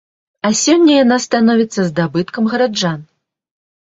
[0.47, 2.99] А сёння яна становіцца здабыткам гараджан.